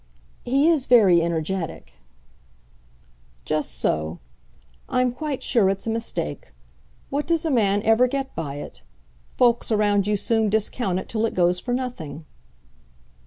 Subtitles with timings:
[0.43, 1.93] "He is very energetic."
[3.45, 4.17] "Just so.
[4.89, 6.53] I'm quite sure it's a mistake.
[7.11, 8.81] What does a man ever get by it?
[9.37, 12.25] Folks around you soon discount it till it goes for nothing."